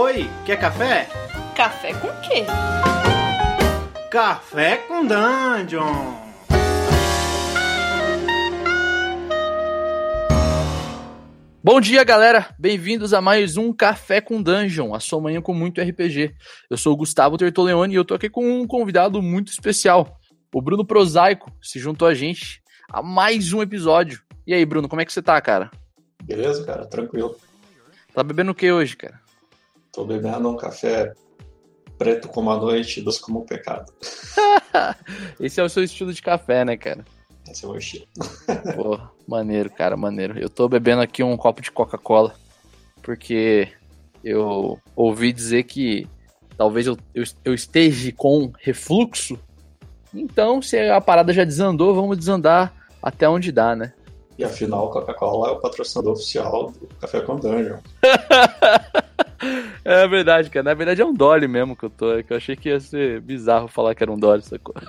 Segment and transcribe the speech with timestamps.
[0.00, 1.08] Oi, quer café?
[1.56, 2.44] Café com quê?
[4.08, 6.14] Café com Dungeon!
[11.64, 12.46] Bom dia, galera!
[12.56, 16.32] Bem-vindos a mais um Café com Dungeon, a sua manhã com muito RPG.
[16.70, 20.16] Eu sou o Gustavo Tertoleone e eu tô aqui com um convidado muito especial.
[20.54, 24.22] O Bruno Prosaico se juntou a gente a mais um episódio.
[24.46, 25.72] E aí, Bruno, como é que você tá, cara?
[26.22, 27.36] Beleza, cara, tranquilo.
[28.14, 29.26] Tá bebendo o que hoje, cara?
[29.92, 31.12] Tô bebendo um café
[31.98, 33.92] preto como a noite, doce como o pecado.
[35.40, 37.04] Esse é o seu estilo de café, né, cara?
[37.50, 38.06] Esse é o meu estilo.
[38.76, 40.38] Pô, maneiro, cara, maneiro.
[40.38, 42.34] Eu tô bebendo aqui um copo de Coca-Cola,
[43.02, 43.68] porque
[44.22, 46.06] eu ouvi dizer que
[46.56, 49.38] talvez eu, eu, eu esteja com refluxo.
[50.14, 53.92] Então, se a parada já desandou, vamos desandar até onde dá, né?
[54.38, 57.78] E afinal, Coca-Cola é o patrocinador oficial do Café com Dungeon.
[59.88, 60.64] é verdade, cara.
[60.64, 62.22] Na verdade é um Dolly mesmo que eu tô.
[62.22, 64.74] Que eu achei que ia ser bizarro falar que era um Dolly, sacou?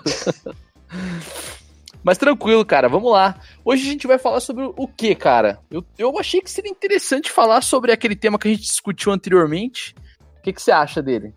[2.03, 3.39] Mas tranquilo, cara, vamos lá.
[3.63, 5.59] Hoje a gente vai falar sobre o que, cara?
[5.69, 9.93] Eu, eu achei que seria interessante falar sobre aquele tema que a gente discutiu anteriormente.
[10.37, 11.33] O que, que você acha dele?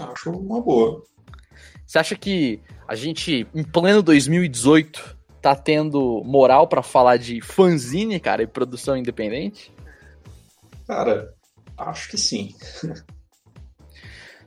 [0.00, 1.04] Acho uma boa.
[1.86, 8.18] Você acha que a gente, em pleno 2018, tá tendo moral para falar de fanzine,
[8.18, 9.70] cara, e produção independente?
[10.86, 11.34] Cara,
[11.76, 12.54] acho que sim.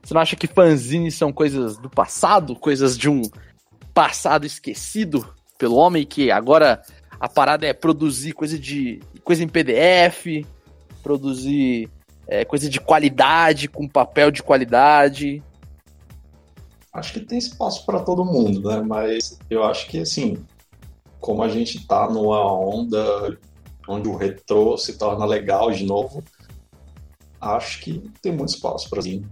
[0.01, 2.55] Você não acha que fanzines são coisas do passado?
[2.55, 3.23] Coisas de um
[3.93, 6.81] passado esquecido pelo homem que agora
[7.19, 10.45] a parada é produzir coisa de coisa em PDF,
[11.01, 11.89] produzir
[12.27, 15.41] é, coisa de qualidade com papel de qualidade.
[16.93, 18.81] Acho que tem espaço para todo mundo, né?
[18.81, 20.37] Mas eu acho que assim,
[21.19, 23.37] como a gente tá numa onda
[23.87, 26.23] onde o retrô se torna legal de novo,
[27.45, 29.25] acho que tem muito espaço para mim.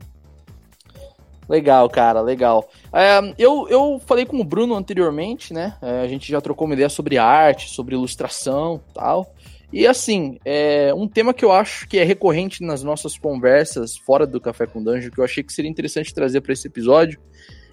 [1.49, 2.69] Legal, cara, legal.
[2.91, 5.75] É, eu, eu falei com o Bruno anteriormente, né?
[5.81, 9.33] É, a gente já trocou uma ideia sobre arte, sobre ilustração tal.
[9.71, 14.25] E assim, é um tema que eu acho que é recorrente nas nossas conversas fora
[14.25, 17.19] do Café com Dungeon, que eu achei que seria interessante trazer para esse episódio,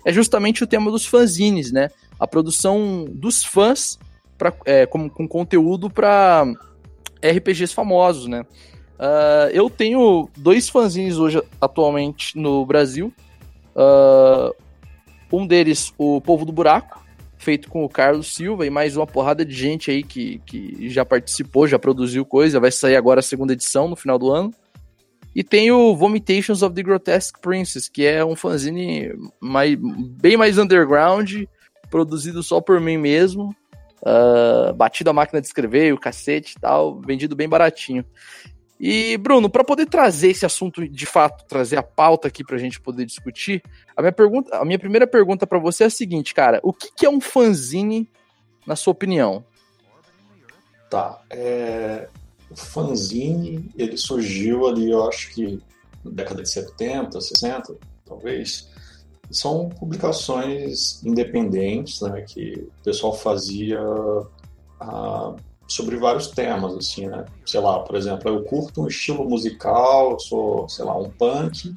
[0.05, 1.91] é justamente o tema dos fanzines, né?
[2.19, 3.99] A produção dos fãs
[4.39, 6.47] pra, é, com, com conteúdo para
[7.23, 8.47] RPGs famosos, né?
[9.01, 13.11] Uh, eu tenho dois fanzines hoje atualmente no Brasil.
[13.75, 14.55] Uh,
[15.33, 17.03] um deles, o Povo do Buraco,
[17.39, 21.03] feito com o Carlos Silva e mais uma porrada de gente aí que, que já
[21.03, 22.61] participou, já produziu coisa.
[22.61, 24.53] Vai sair agora a segunda edição no final do ano.
[25.35, 29.79] E tem o Vomitations of the Grotesque Princess, que é um fanzine mais,
[30.21, 31.45] bem mais underground,
[31.89, 33.55] produzido só por mim mesmo.
[34.03, 38.05] Uh, batido a máquina de escrever, o cacete e tal, vendido bem baratinho.
[38.81, 42.59] E, Bruno, para poder trazer esse assunto de fato, trazer a pauta aqui para a
[42.59, 43.63] gente poder discutir,
[43.95, 46.91] a minha, pergunta, a minha primeira pergunta para você é a seguinte, cara: o que,
[46.91, 48.09] que, é um fanzine,
[48.67, 49.45] na sua opinião?
[50.89, 51.21] Tá.
[51.29, 52.09] É...
[52.51, 55.63] O fanzine, ele surgiu ali, eu acho que
[56.03, 57.77] na década de 70, 60,
[58.07, 58.69] talvez.
[59.31, 63.79] São publicações independentes, né, que o pessoal fazia.
[64.81, 65.37] Ah,
[65.71, 67.25] sobre vários temas, assim, né?
[67.47, 71.73] Sei lá, por exemplo, eu curto um estilo musical, sou, sei lá, um punk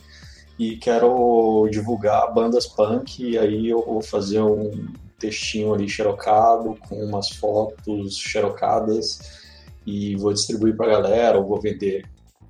[0.58, 4.88] e quero divulgar bandas punk e aí eu vou fazer um
[5.20, 9.20] textinho ali xerocado com umas fotos xerocadas
[9.86, 12.04] e vou distribuir para a galera, ou vou vender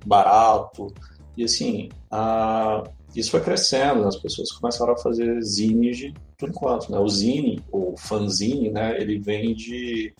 [0.06, 0.94] barato.
[1.36, 2.84] E assim, a...
[3.14, 6.98] isso foi crescendo, as pessoas começaram a fazer zines de tudo quanto, né?
[6.98, 10.14] O zine, ou fanzine, né, ele vem de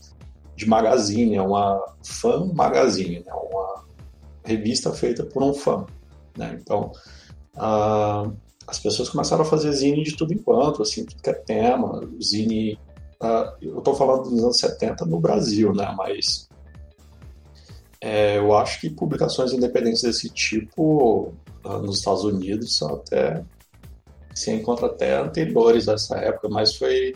[0.56, 3.32] de magazine, é uma fan magazine, né?
[3.32, 3.84] uma
[4.44, 5.86] revista feita por um fã.
[6.36, 6.58] Né?
[6.60, 6.92] Então,
[7.56, 8.32] uh,
[8.66, 12.78] as pessoas começaram a fazer zine de tudo enquanto, assim, tudo que é tema, zine...
[13.22, 15.94] Uh, eu estou falando dos anos 70 no Brasil, né?
[15.96, 16.48] mas
[18.00, 21.32] é, eu acho que publicações independentes desse tipo
[21.64, 23.42] uh, nos Estados Unidos são até
[24.34, 27.14] se encontra até anteriores a essa época, mas foi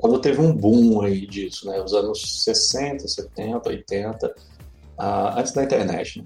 [0.00, 1.80] quando teve um boom aí disso, né?
[1.80, 6.24] Os anos 60, 70, 80, uh, antes da internet, né?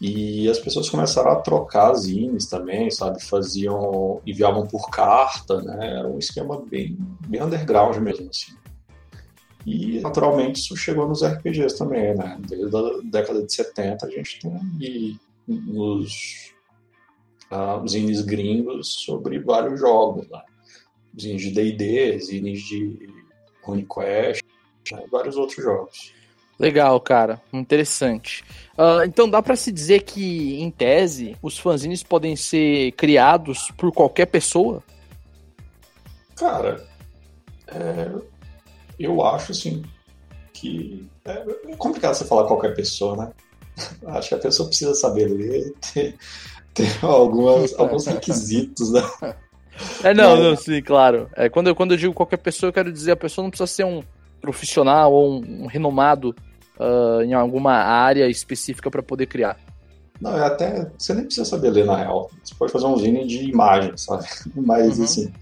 [0.00, 3.22] E as pessoas começaram a trocar zines também, sabe?
[3.22, 5.98] Faziam, enviavam por carta, né?
[5.98, 6.98] Era um esquema bem,
[7.28, 8.52] bem underground mesmo, assim.
[9.64, 12.36] E, naturalmente, isso chegou nos RPGs também, né?
[12.48, 16.52] Desde a década de 70 a gente tem nos
[17.52, 20.42] uh, zines gringos sobre vários jogos, né?
[21.12, 23.08] De D&D, zines de
[23.62, 24.42] RuneQuest,
[24.90, 26.12] né, vários outros jogos.
[26.58, 27.40] Legal, cara.
[27.52, 28.44] Interessante.
[28.78, 33.90] Uh, então dá para se dizer que, em tese, os fanzines podem ser criados por
[33.92, 34.82] qualquer pessoa?
[36.36, 36.86] Cara,
[37.66, 38.10] é,
[38.98, 39.82] eu acho assim
[40.52, 43.32] que é, é complicado você falar qualquer pessoa, né?
[44.06, 46.16] Acho que a pessoa precisa saber ler, ter,
[46.74, 49.02] ter algumas, alguns requisitos, né?
[50.02, 51.28] É, não, não, sim, claro.
[51.34, 53.66] É, quando, eu, quando eu digo qualquer pessoa, eu quero dizer a pessoa não precisa
[53.66, 54.02] ser um
[54.40, 56.34] profissional ou um, um renomado
[56.78, 59.58] uh, em alguma área específica para poder criar.
[60.20, 60.90] Não, é até.
[60.96, 62.30] Você nem precisa saber ler, na real.
[62.42, 64.24] Você pode fazer um zine de imagem, sabe?
[64.54, 65.04] Mas, uhum.
[65.04, 65.32] assim,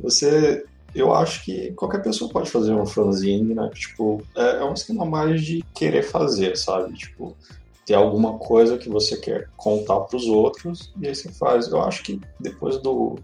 [0.00, 0.64] você.
[0.94, 3.68] Eu acho que qualquer pessoa pode fazer um fanzine, né?
[3.74, 6.94] Tipo, é, é um esquema mais de querer fazer, sabe?
[6.94, 7.36] Tipo,
[7.84, 11.66] ter alguma coisa que você quer contar para os outros e aí você faz.
[11.68, 13.18] Eu acho que depois do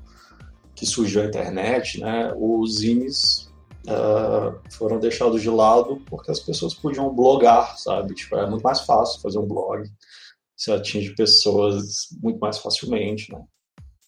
[0.75, 3.50] que surgiu a internet, né, os zines
[3.87, 8.14] uh, foram deixados de lado porque as pessoas podiam blogar, sabe?
[8.14, 9.88] Tipo, é muito mais fácil fazer um blog.
[10.56, 13.43] Você atinge pessoas muito mais facilmente, né?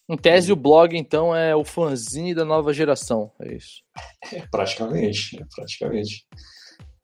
[0.07, 3.81] Em tese, o blog, então, é o fanzine da nova geração, é isso?
[4.33, 6.25] É, praticamente, é, praticamente.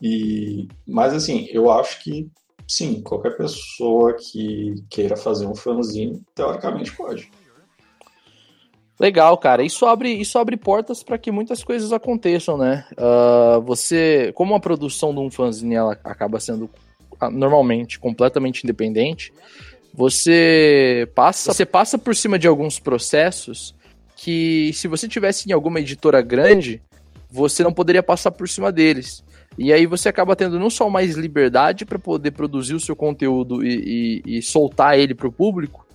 [0.02, 2.30] E, mas, assim, eu acho que,
[2.68, 7.30] sim, qualquer pessoa que queira fazer um fanzine, teoricamente pode.
[9.00, 9.64] Legal, cara.
[9.64, 12.86] Isso abre, isso abre portas para que muitas coisas aconteçam, né?
[12.94, 16.70] Uh, você, como a produção de um fanzine ela acaba sendo
[17.20, 19.32] ah, normalmente completamente independente,
[19.94, 23.74] você passa, você passa por cima de alguns processos
[24.18, 26.82] que se você tivesse em alguma editora grande,
[27.32, 29.24] você não poderia passar por cima deles.
[29.58, 33.66] E aí você acaba tendo não só mais liberdade para poder produzir o seu conteúdo
[33.66, 35.86] e, e, e soltar ele para o público,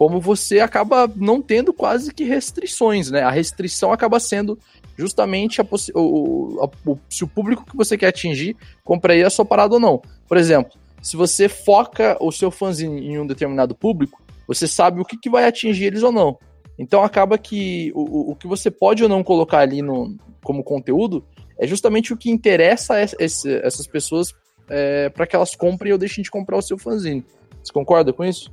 [0.00, 3.20] como você acaba não tendo quase que restrições, né?
[3.20, 4.58] A restrição acaba sendo
[4.96, 9.74] justamente o, a, o, se o público que você quer atingir compraria a sua parada
[9.74, 10.00] ou não.
[10.26, 15.04] Por exemplo, se você foca o seu fãzinho em um determinado público, você sabe o
[15.04, 16.38] que, que vai atingir eles ou não.
[16.78, 21.22] Então acaba que o, o que você pode ou não colocar ali no, como conteúdo
[21.58, 24.32] é justamente o que interessa essas pessoas
[24.66, 27.22] é, para que elas comprem ou deixem de comprar o seu fanzine.
[27.62, 28.50] Você concorda com isso?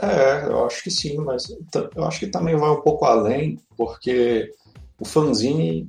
[0.00, 1.48] É, eu acho que sim, mas
[1.94, 4.52] eu acho que também vai um pouco além, porque
[5.00, 5.88] o fanzine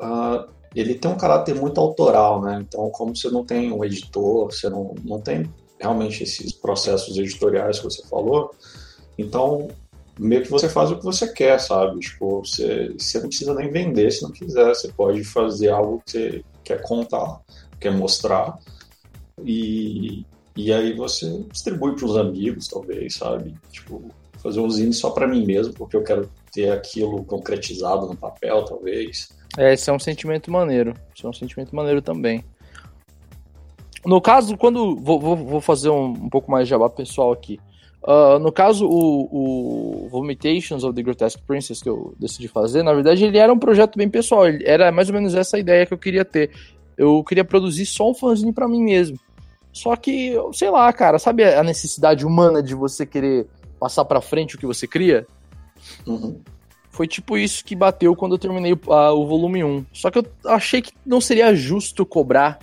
[0.00, 2.60] uh, ele tem um caráter muito autoral, né?
[2.60, 7.78] Então, como você não tem um editor, você não, não tem realmente esses processos editoriais
[7.78, 8.52] que você falou,
[9.16, 9.68] então
[10.18, 12.00] meio que você faz o que você quer, sabe?
[12.00, 16.12] Tipo, você, você não precisa nem vender se não quiser, você pode fazer algo que
[16.12, 17.40] você quer contar,
[17.80, 18.58] quer mostrar,
[19.44, 20.24] e,
[20.58, 23.54] e aí você distribui para os amigos, talvez, sabe?
[23.70, 24.10] Tipo,
[24.42, 28.64] fazer um zine só para mim mesmo, porque eu quero ter aquilo concretizado no papel,
[28.64, 29.28] talvez.
[29.56, 30.94] É, esse é um sentimento maneiro.
[31.16, 32.44] Esse é um sentimento maneiro também.
[34.04, 34.96] No caso, quando.
[34.96, 37.60] Vou, vou, vou fazer um, um, pouco mais de jabá pessoal aqui.
[38.02, 42.94] Uh, no caso, o, o Vomitations of the Grotesque Princess que eu decidi fazer, na
[42.94, 44.48] verdade, ele era um projeto bem pessoal.
[44.48, 46.50] Ele, era mais ou menos essa ideia que eu queria ter.
[46.96, 49.16] Eu queria produzir só um fanzine para mim mesmo.
[49.72, 53.46] Só que, sei lá, cara, sabe a necessidade humana de você querer
[53.78, 55.26] passar para frente o que você cria?
[56.06, 56.40] Uhum.
[56.90, 59.86] Foi tipo isso que bateu quando eu terminei o, a, o volume 1.
[59.92, 62.58] Só que eu achei que não seria justo cobrar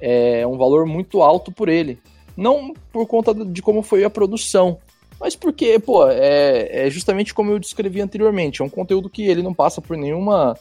[0.00, 1.98] é, um valor muito alto por ele.
[2.36, 4.78] Não por conta de como foi a produção,
[5.22, 8.60] mas porque, pô, é, é justamente como eu descrevi anteriormente.
[8.60, 10.56] É um conteúdo que ele não passa por nenhuma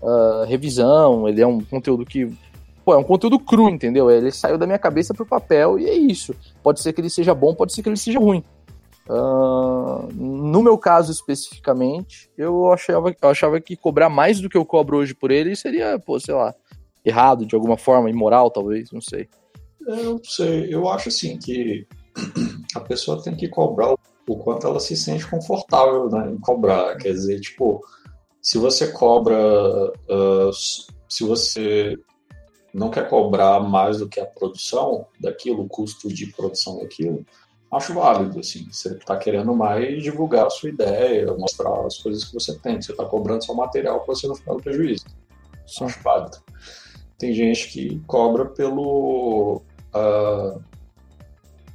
[0.00, 2.30] uh, revisão, ele é um conteúdo que
[2.84, 4.10] pô, é um conteúdo cru, entendeu?
[4.10, 6.34] Ele saiu da minha cabeça pro papel e é isso.
[6.62, 8.44] Pode ser que ele seja bom, pode ser que ele seja ruim.
[9.08, 14.64] Uh, no meu caso especificamente, eu achava, eu achava que cobrar mais do que eu
[14.64, 16.54] cobro hoje por ele seria, pô, sei lá,
[17.04, 19.28] errado de alguma forma, imoral talvez, não sei.
[19.86, 21.86] Eu não sei, eu acho assim que
[22.74, 23.94] a pessoa tem que cobrar
[24.26, 26.96] o quanto ela se sente confortável né, em cobrar.
[26.96, 27.82] Quer dizer, tipo,
[28.40, 31.94] se você cobra, uh, se você
[32.74, 37.24] não quer cobrar mais do que a produção daquilo, o custo de produção daquilo,
[37.72, 42.34] acho válido, assim, você está querendo mais divulgar a sua ideia, mostrar as coisas que
[42.34, 45.04] você tem, você está cobrando só material para você não ficar no prejuízo.
[45.66, 45.84] Sim.
[45.84, 46.36] Acho válido.
[47.16, 49.62] Tem gente que cobra pelo...
[49.94, 50.60] Uh,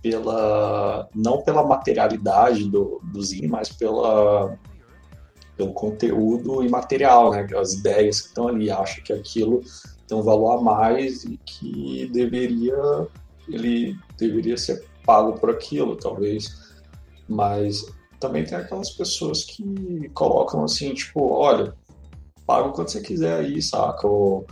[0.01, 4.57] pela não pela materialidade do, do zine, mas pela
[5.57, 7.45] pelo conteúdo imaterial, né?
[7.57, 9.61] As ideias que estão ali, acha que aquilo
[10.09, 12.75] tem um valor a mais e que deveria
[13.47, 16.77] ele deveria ser pago por aquilo, talvez.
[17.27, 17.85] Mas
[18.19, 21.73] também tem aquelas pessoas que colocam assim, tipo, olha,
[22.45, 24.07] paga quanto você quiser aí, saca?
[24.07, 24.45] Ou,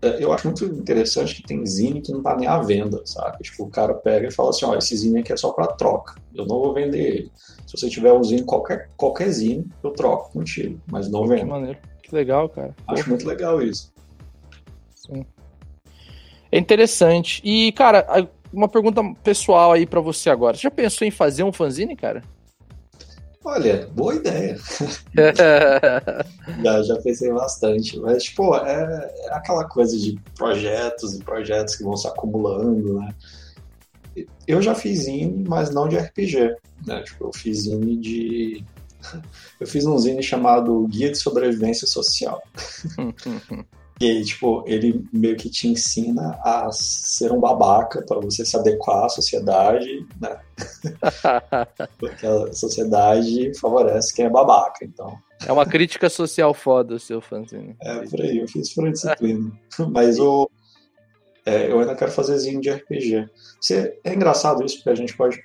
[0.00, 3.38] é, eu acho muito interessante que tem zine que não tá nem à venda, sabe?
[3.42, 6.14] Tipo, o cara pega e fala assim, ó, esse zine aqui é só para troca,
[6.34, 7.32] eu não vou vender ele.
[7.66, 11.40] Se você tiver um zine, qualquer, qualquer zine, eu troco contigo, mas não vendo.
[11.40, 12.74] Que maneiro, que legal, cara.
[12.86, 13.10] Acho Pô.
[13.10, 13.92] muito legal isso.
[15.10, 15.24] Sim.
[16.50, 17.42] É interessante.
[17.44, 18.06] E, cara,
[18.52, 20.56] uma pergunta pessoal aí para você agora.
[20.56, 22.22] Você já pensou em fazer um fanzine, cara?
[23.44, 24.58] Olha, boa ideia.
[26.62, 27.98] já, já pensei bastante.
[27.98, 33.14] Mas, tipo, é, é, aquela coisa de projetos e projetos que vão se acumulando, né?
[34.46, 36.56] Eu já fiz zine, mas não de RPG.
[36.86, 37.02] Né?
[37.02, 38.64] Tipo, eu fiz zine de.
[39.60, 42.42] Eu fiz um zine chamado Guia de Sobrevivência Social.
[44.00, 49.04] E tipo, ele meio que te ensina a ser um babaca para você se adequar
[49.04, 50.38] à sociedade, né?
[51.98, 55.18] Porque a sociedade favorece quem é babaca, então.
[55.44, 57.76] É uma crítica social foda o seu fanzine.
[57.82, 59.50] É, por aí, eu fiz por disciplina.
[59.90, 60.48] Mas o,
[61.48, 63.28] é, eu ainda quero fazer zine de RPG.
[63.60, 65.42] Você, é engraçado isso, porque a gente pode,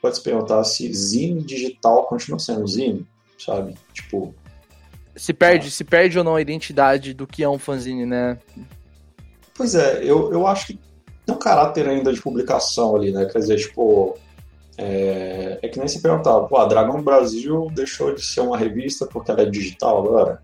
[0.00, 3.06] pode se perguntar se zine digital continua sendo zine,
[3.38, 3.74] sabe?
[3.92, 4.34] Tipo,
[5.14, 8.38] se perde, se perde ou não a identidade do que é um fanzine, né?
[9.54, 10.78] Pois é, eu, eu acho que
[11.24, 13.26] tem um caráter ainda de publicação ali, né?
[13.26, 14.18] Quer dizer, tipo,
[14.76, 19.06] é, é que nem se perguntava, pô, a Dragão Brasil deixou de ser uma revista
[19.06, 20.42] porque ela é digital agora?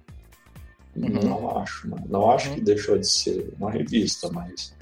[0.95, 1.09] Uhum.
[1.09, 2.57] Não acho, não, não acho uhum.
[2.57, 4.75] que deixou de ser uma revista, mas,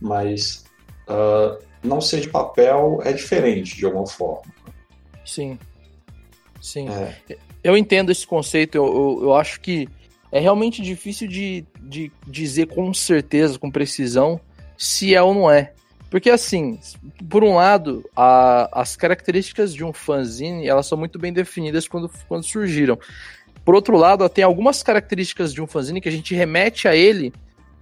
[0.00, 0.64] mas
[1.08, 4.52] uh, não ser de papel é diferente de alguma forma.
[5.24, 5.58] Sim.
[6.60, 6.88] Sim.
[6.88, 7.36] É.
[7.64, 9.88] Eu entendo esse conceito, eu, eu, eu, acho que
[10.30, 14.38] é realmente difícil de, de dizer com certeza, com precisão,
[14.76, 15.72] se é ou não é.
[16.10, 16.78] Porque assim,
[17.28, 22.10] por um lado, a, as características de um fanzine, elas são muito bem definidas quando,
[22.28, 22.98] quando surgiram.
[23.64, 27.32] Por outro lado, tem algumas características de um fanzine que a gente remete a ele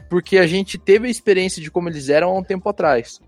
[0.08, 3.20] porque a gente teve a experiência de como eles eram há um tempo atrás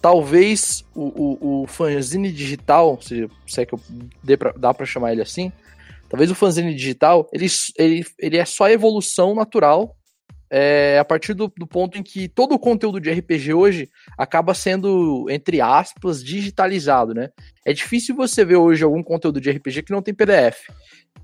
[0.00, 3.80] talvez o, o, o fanzine digital, se, se é que eu
[4.22, 5.52] dê pra, dá para chamar ele assim,
[6.10, 7.46] talvez o fanzine digital, ele,
[7.78, 9.96] ele, ele é só evolução natural
[10.50, 13.88] é, a partir do, do, ponto em que todo o conteúdo de RPG hoje
[14.18, 17.30] acaba sendo, entre aspas, digitalizado, né?
[17.64, 20.68] É difícil você ver hoje algum conteúdo de RPG que não tem PDF.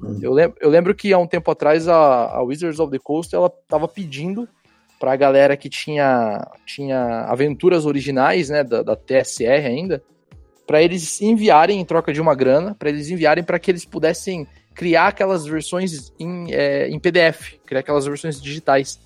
[0.01, 0.21] Hum.
[0.23, 3.35] Eu, lembro, eu lembro que há um tempo atrás a, a Wizards of the Coast
[3.35, 4.49] ela estava pedindo
[5.01, 10.03] para a galera que tinha, tinha aventuras originais, né, da, da TSR ainda,
[10.67, 14.47] para eles enviarem em troca de uma grana, para eles enviarem para que eles pudessem
[14.77, 19.01] criar aquelas versões em, é, em PDF, criar aquelas versões digitais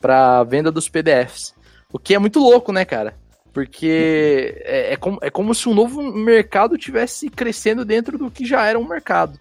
[0.00, 1.54] para venda dos PDFs.
[1.92, 3.16] O que é muito louco, né, cara?
[3.52, 8.44] Porque é, é, como, é como se um novo mercado tivesse crescendo dentro do que
[8.44, 9.40] já era um mercado.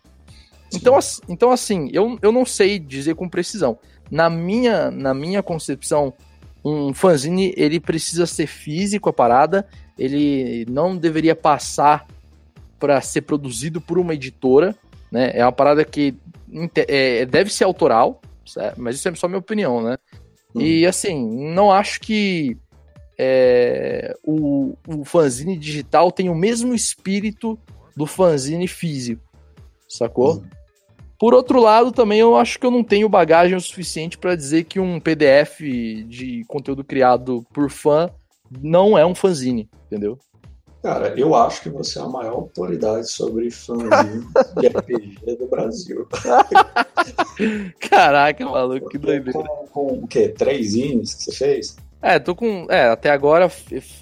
[0.73, 0.97] Então,
[1.27, 3.77] então assim, eu, eu não sei dizer com precisão
[4.09, 6.13] na minha, na minha concepção,
[6.63, 12.05] um fanzine ele precisa ser físico a parada, ele não deveria passar
[12.79, 14.75] para ser produzido por uma editora,
[15.13, 15.31] né?
[15.35, 16.15] É uma parada que
[16.75, 18.81] é, deve ser autoral, certo?
[18.81, 19.95] mas isso é só minha opinião, né?
[20.55, 20.61] Hum.
[20.61, 22.57] E assim, não acho que
[23.15, 27.59] é, o, o fanzine digital tem o mesmo espírito
[27.95, 29.21] do fanzine físico,
[29.87, 30.37] sacou?
[30.37, 30.43] Hum.
[31.19, 34.63] Por outro lado, também eu acho que eu não tenho bagagem o suficiente para dizer
[34.63, 35.59] que um PDF
[36.07, 38.09] de conteúdo criado por fã
[38.61, 40.17] não é um fanzine, entendeu?
[40.83, 44.27] Cara, eu acho que você é a maior autoridade sobre fanzine
[44.59, 46.05] de RPG do Brasil.
[47.79, 49.39] Caraca, maluco, que doideira.
[49.39, 50.27] Com, com o quê?
[50.27, 51.77] Três zines que você fez?
[52.01, 52.67] É, tô com.
[52.69, 53.49] É, até agora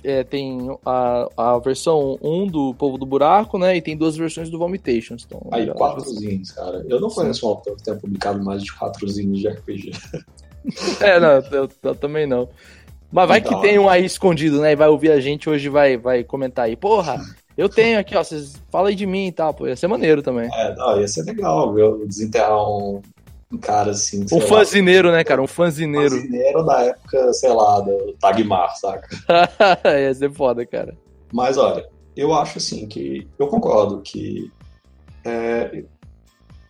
[0.03, 3.77] é, tem a, a versão 1 do Povo do Buraco, né?
[3.77, 5.23] E tem duas versões do Vomitations.
[5.23, 6.83] Então, Aí, quatro zines, cara.
[6.89, 9.91] Eu não conheço um autor que tenha publicado mais de quatro zines de RPG.
[10.99, 12.49] é, não, eu, eu, também não.
[13.11, 14.71] Mas vai então, que tem um aí escondido, né?
[14.71, 16.75] E vai ouvir a gente hoje vai vai comentar aí.
[16.75, 17.19] Porra,
[17.57, 18.23] eu tenho aqui, ó.
[18.23, 19.67] Vocês falam aí de mim e tal, pô.
[19.67, 20.49] Ia ser maneiro também.
[20.53, 22.05] É, não, ia ser legal, viu?
[22.07, 23.01] Desenterrar um,
[23.51, 24.25] um cara assim.
[24.31, 25.41] Um fanzineiro, lá, né, cara?
[25.41, 26.15] Um fanzineiro.
[26.15, 29.09] Um fanzineiro da época, sei lá, do Tagmar, saca?
[29.85, 30.95] Ia ser foda, cara.
[31.33, 33.27] Mas olha, eu acho assim que.
[33.37, 34.49] Eu concordo que.
[35.25, 35.83] É,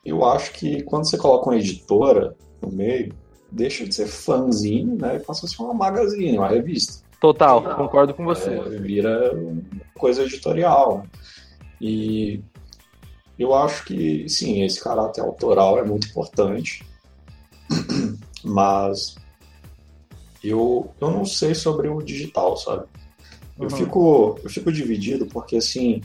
[0.03, 3.13] eu acho que quando você coloca uma editora no meio,
[3.51, 5.17] deixa de ser fanzine, né?
[5.17, 7.03] E passa a ser uma magazine, uma revista.
[7.19, 8.49] Total, concordo com você.
[8.49, 9.31] É, vira
[9.95, 11.05] coisa editorial.
[11.79, 12.41] E
[13.37, 16.83] eu acho que, sim, esse caráter autoral é muito importante,
[18.43, 19.15] mas
[20.43, 22.85] eu, eu não sei sobre o digital, sabe?
[23.59, 23.69] Eu, uhum.
[23.69, 26.01] fico, eu fico dividido porque, assim,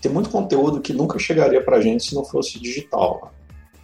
[0.00, 3.32] tem muito conteúdo que nunca chegaria pra gente se não fosse digital.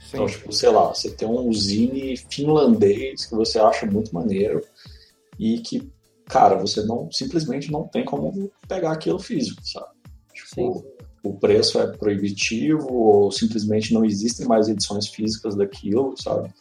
[0.06, 0.18] Sim.
[0.18, 4.62] Então, tipo, sei lá, você tem um zine finlandês que você acha muito maneiro
[5.38, 5.90] e que,
[6.26, 9.88] cara, você não simplesmente não tem como pegar aquilo físico, sabe?
[10.32, 10.84] Tipo, Sim.
[11.24, 16.52] o preço é proibitivo ou simplesmente não existem mais edições físicas daquilo, sabe?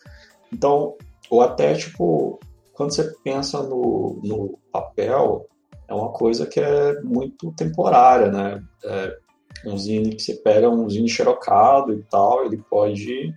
[0.52, 0.96] Então,
[1.30, 2.40] ou até, tipo,
[2.74, 5.48] quando você pensa no, no papel,
[5.88, 8.64] é uma coisa que é muito temporária, né?
[8.84, 9.18] É,
[9.64, 13.34] um zine que você pega um zine xerocado e tal, ele pode.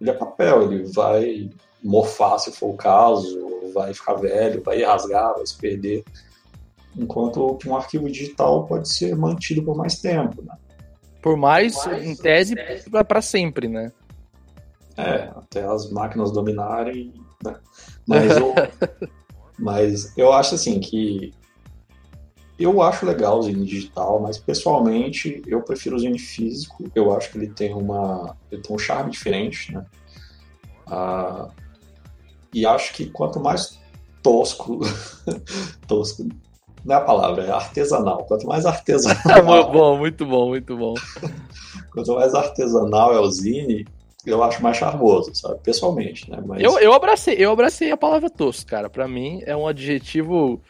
[0.00, 1.48] Ele é papel, ele vai
[1.82, 6.04] morfar se for o caso, vai ficar velho, vai rasgar, vai se perder.
[6.96, 10.54] Enquanto que um arquivo digital pode ser mantido por mais tempo, né?
[11.22, 12.54] Por mais, em tese,
[13.06, 13.92] para sempre, né?
[14.96, 17.12] É, até as máquinas dominarem,
[17.44, 17.54] né?
[18.06, 18.54] Mas eu,
[19.58, 21.32] mas eu acho assim que
[22.62, 26.84] eu acho legal o Zine digital, mas pessoalmente eu prefiro o Zine físico.
[26.94, 29.84] Eu acho que ele tem uma, ele tem um charme diferente, né?
[30.86, 31.48] Ah,
[32.52, 33.80] e acho que quanto mais
[34.22, 34.80] tosco,
[35.88, 36.28] tosco,
[36.84, 38.24] não é a palavra, é artesanal.
[38.24, 39.44] Quanto mais artesanal.
[39.44, 40.94] muito bom, muito bom, muito bom.
[41.92, 43.86] quanto mais artesanal é o Zine,
[44.26, 45.58] eu acho mais charmoso, sabe?
[45.62, 46.42] Pessoalmente, né?
[46.44, 46.62] Mas...
[46.62, 48.88] Eu, eu, abracei, eu abracei a palavra tosco, cara.
[48.88, 50.60] Para mim é um adjetivo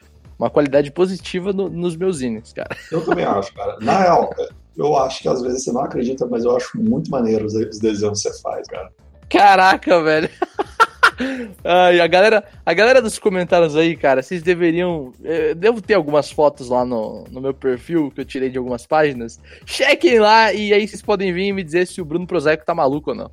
[0.43, 2.77] uma qualidade positiva no, nos meus zines, cara.
[2.91, 3.77] Eu também acho, cara.
[3.81, 4.35] Na real,
[4.77, 8.23] eu acho que às vezes você não acredita, mas eu acho muito maneiro os, desenhos
[8.23, 8.91] que você faz, cara.
[9.29, 10.29] Caraca, velho.
[11.65, 15.13] Ai, a galera, a galera dos comentários aí, cara, vocês deveriam.
[15.23, 18.85] Eu devo ter algumas fotos lá no, no meu perfil que eu tirei de algumas
[18.85, 19.39] páginas.
[19.65, 22.75] Chequem lá e aí vocês podem vir e me dizer se o Bruno Prozaico tá
[22.75, 23.31] maluco ou não.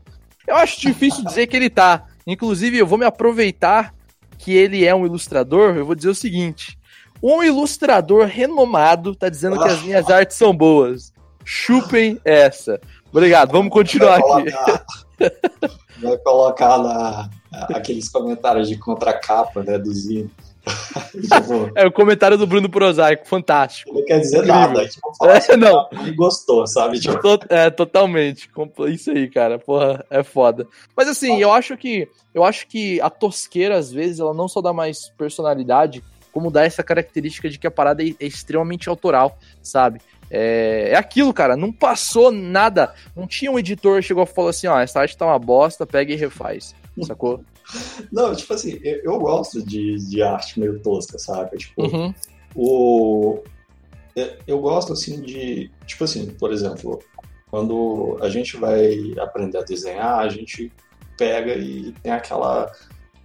[0.48, 2.06] Eu acho difícil dizer que ele tá.
[2.28, 3.96] Inclusive, eu vou me aproveitar
[4.38, 5.76] que ele é um ilustrador.
[5.76, 6.79] Eu vou dizer o seguinte:
[7.22, 11.14] um ilustrador renomado tá dizendo que as minhas artes são boas.
[11.44, 12.80] Chupem essa.
[13.12, 15.78] Obrigado, vamos continuar vai colocar, aqui.
[16.02, 17.30] Vai colocar na,
[17.74, 20.30] aqueles comentários de contracapa, né, do Zine.
[21.22, 23.94] tipo, é o comentário do Bruno Prosaico, fantástico.
[23.94, 24.56] Não quer dizer Incrível.
[24.56, 25.88] nada, tipo, é, não.
[25.92, 27.00] ele gostou, sabe?
[27.02, 27.40] Tipo...
[27.50, 28.50] É, totalmente.
[28.88, 29.58] Isso aí, cara.
[29.58, 30.68] Porra, é foda.
[30.96, 31.40] Mas assim, ah.
[31.40, 35.10] eu acho que eu acho que a tosqueira, às vezes, ela não só dá mais
[35.18, 40.02] personalidade, como dá essa característica de que a parada é, é extremamente autoral, sabe?
[40.32, 42.94] É, é, aquilo, cara, não passou nada.
[43.16, 45.86] Não tinha um editor que chegou e falou assim: ó, essa arte tá uma bosta,
[45.86, 46.76] pega e refaz.
[47.04, 47.44] Sacou?
[48.12, 51.58] Não, tipo assim, eu, eu gosto de, de arte meio tosca, sabe?
[51.58, 52.14] Tipo, uhum.
[52.56, 53.44] o.
[54.46, 55.72] Eu gosto assim de.
[55.86, 57.00] Tipo assim, por exemplo,
[57.50, 60.72] quando a gente vai aprender a desenhar, a gente
[61.18, 62.72] pega e tem aquela.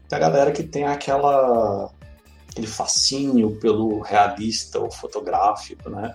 [0.08, 1.90] Tem a galera que tem aquela
[2.54, 6.14] aquele fascínio pelo realista ou fotográfico, né?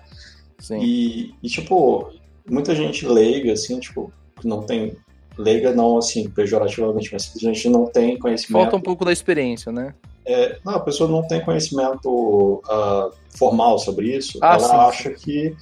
[0.58, 0.80] Sim.
[0.80, 2.10] E, e, tipo,
[2.50, 4.12] muita gente leiga, assim, tipo,
[4.44, 4.96] não tem.
[5.38, 8.64] Leiga não, assim, pejorativamente, mas a gente não tem conhecimento.
[8.64, 9.94] Falta um pouco da experiência, né?
[10.26, 14.38] É, não, a pessoa não tem conhecimento uh, formal sobre isso.
[14.42, 15.24] Ah, ela sim, acha sim.
[15.24, 15.56] que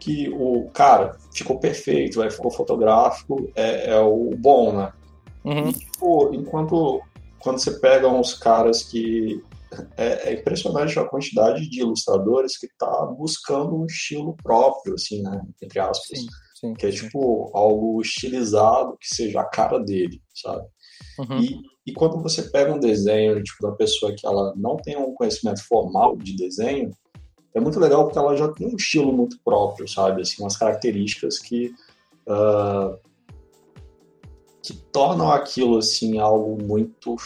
[0.00, 4.92] que o cara ficou perfeito, vai ficou fotográfico, é, é o bom, né?
[5.44, 5.68] Uhum.
[5.68, 7.02] E, tipo, enquanto
[7.40, 9.42] quando você pega uns caras que
[9.96, 15.42] é, é, impressionante a quantidade de ilustradores que está buscando um estilo próprio, assim, né?
[15.62, 16.18] Entre aspas.
[16.18, 20.66] Sim, sim, que é tipo algo estilizado que seja a cara dele, sabe?
[21.18, 21.40] Uhum.
[21.40, 25.14] E, e quando você pega um desenho tipo, da pessoa que ela não tem um
[25.14, 26.90] conhecimento formal de desenho,
[27.54, 30.22] é muito legal porque ela já tem um estilo muito próprio, sabe?
[30.22, 31.72] Assim, umas características que
[32.26, 32.98] uh,
[34.62, 37.16] que tornam aquilo assim algo muito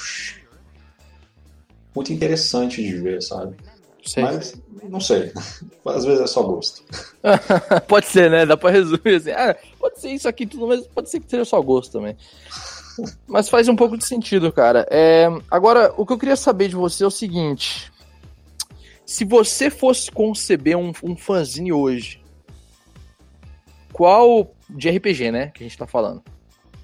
[1.95, 3.57] muito interessante de ver, sabe?
[4.05, 4.23] Sei.
[4.23, 5.33] Mas, não sei.
[5.87, 6.83] Às vezes é só gosto.
[7.87, 8.45] pode ser, né?
[8.45, 9.31] Dá pra resumir assim.
[9.31, 12.17] Ah, pode ser isso aqui tudo, mas pode ser que seja só gosto também.
[13.27, 14.87] Mas faz um pouco de sentido, cara.
[14.91, 15.27] É...
[15.51, 17.91] Agora, o que eu queria saber de você é o seguinte.
[19.07, 22.23] Se você fosse conceber um, um fanzine hoje,
[23.93, 24.55] qual.
[24.69, 25.47] De RPG, né?
[25.55, 26.23] Que a gente tá falando.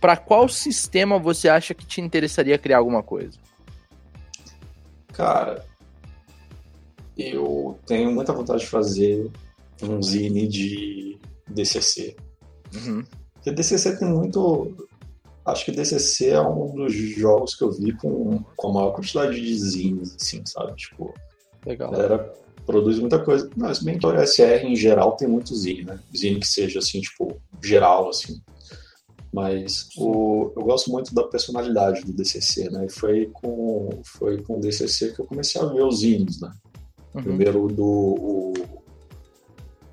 [0.01, 3.39] Para qual sistema você acha que te interessaria criar alguma coisa?
[5.19, 5.65] Cara,
[7.17, 9.29] eu tenho muita vontade de fazer
[9.83, 12.17] um zine de DCC.
[12.73, 13.03] Uhum.
[13.35, 14.87] Porque DCC tem muito.
[15.45, 19.41] Acho que DCC é um dos jogos que eu vi com, com a maior quantidade
[19.41, 20.77] de zines, assim, sabe?
[20.77, 21.13] Tipo,
[21.67, 21.89] Legal.
[21.89, 23.51] a galera produz muita coisa.
[23.57, 25.99] Mas bem que o SR em geral tem muito zine, né?
[26.17, 28.41] Zine que seja, assim, tipo, geral, assim.
[29.33, 32.87] Mas o, eu gosto muito da personalidade do DCC, né?
[32.87, 36.51] E foi com, foi com o DCC que eu comecei a ver os zines, né?
[37.15, 37.23] Uhum.
[37.23, 37.85] Primeiro do...
[37.85, 38.55] O,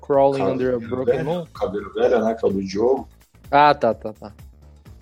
[0.06, 1.44] Crawling Under a Broken Moon?
[1.46, 2.34] Cabelo Velha, né?
[2.34, 3.08] Que é o do Diogo.
[3.50, 4.32] Ah, tá, tá, tá.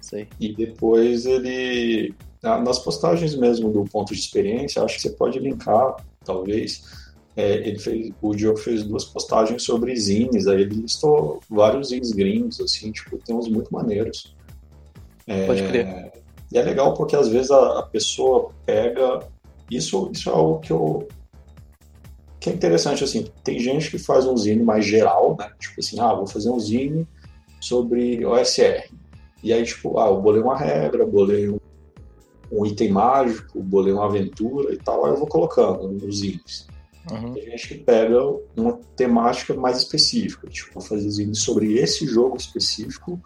[0.00, 0.28] sei.
[0.40, 2.14] E depois ele.
[2.42, 6.82] Nas postagens mesmo do ponto de experiência, acho que você pode linkar, talvez.
[7.36, 12.12] É, ele fez, o Diogo fez duas postagens sobre zines, aí ele listou vários zines
[12.12, 14.36] gringos, assim, tipo, tem uns muito maneiros.
[15.26, 16.12] É, pode crer.
[16.52, 19.20] E é legal porque às vezes a, a, pessoa pega.
[19.68, 21.08] Isso, isso é algo que eu.
[22.38, 23.26] que é interessante, assim.
[23.42, 25.50] Tem gente que faz um zine mais geral, né?
[25.58, 27.08] Tipo assim, ah, vou fazer um zine
[27.60, 28.88] sobre OSR.
[29.42, 31.58] E aí, tipo, ah, eu bolei uma regra, bolei um,
[32.52, 36.68] um item mágico, bolei uma aventura e tal, aí eu vou colocando nos zines.
[37.10, 37.32] Uhum.
[37.32, 38.18] Tem gente que pega
[38.56, 43.20] uma temática mais específica, tipo, vou fazer zine sobre esse jogo específico,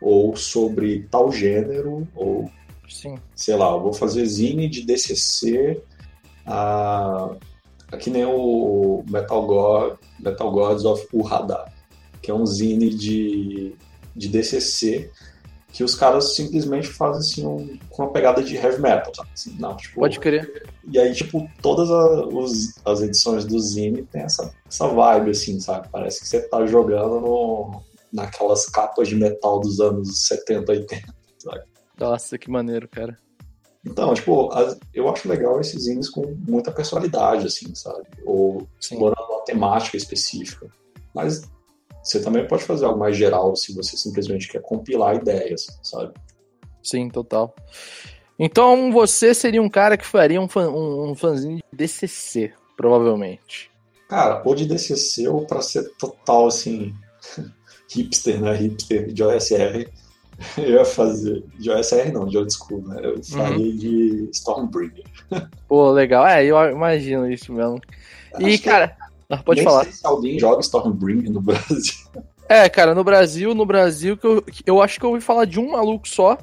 [0.00, 2.50] ou sobre tal gênero, ou
[2.88, 3.16] Sim.
[3.34, 5.82] sei lá, eu vou fazer zine de DCC,
[6.46, 7.34] a,
[7.90, 11.70] a que nem o Metal, God, Metal Gods of Urhada,
[12.22, 13.74] que é um zine de,
[14.16, 15.10] de DCC
[15.72, 19.30] que os caras simplesmente fazem assim um, com uma pegada de heavy metal, sabe?
[19.32, 20.68] Assim, não, tipo, Pode crer.
[20.86, 25.58] E aí, tipo, todas a, os, as edições do Zine tem essa, essa vibe, assim,
[25.58, 25.88] sabe?
[25.90, 27.82] Parece que você tá jogando no,
[28.12, 31.62] naquelas capas de metal dos anos 70, 80, sabe?
[31.98, 33.16] Nossa, que maneiro, cara.
[33.84, 38.06] Então, tipo, as, eu acho legal esses zines com muita personalidade, assim, sabe?
[38.26, 40.68] Ou explorando uma temática específica.
[41.14, 41.42] Mas
[42.02, 46.12] você também pode fazer algo mais geral se você simplesmente quer compilar ideias, sabe?
[46.82, 47.54] Sim, total.
[48.38, 53.70] Então você seria um cara que faria um, fan, um, um fanzinho de DCC, provavelmente.
[54.08, 56.92] Cara, ou de DCC ou para ser total assim,
[57.88, 58.54] hipster, né?
[58.54, 59.88] Hipster de OSR.
[60.58, 61.44] Eu ia fazer.
[61.58, 63.00] De OSR não, de old school, né?
[63.02, 63.76] Eu faria uhum.
[63.76, 65.04] de Stormbringer.
[65.68, 66.26] Pô, legal.
[66.26, 67.80] É, eu imagino isso mesmo.
[68.34, 68.96] Acho e, cara.
[69.32, 69.84] Ah, pode Nem falar.
[69.84, 71.94] Sei se alguém joga Stormbringer no Brasil.
[72.46, 75.58] É, cara, no Brasil, no Brasil, que eu, eu acho que eu ouvi falar de
[75.58, 76.36] um maluco só,